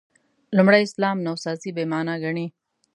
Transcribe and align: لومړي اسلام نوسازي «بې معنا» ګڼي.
لومړي 0.57 0.81
اسلام 0.87 1.17
نوسازي 1.27 1.69
«بې 1.75 1.83
معنا» 1.91 2.15
ګڼي. 2.23 2.45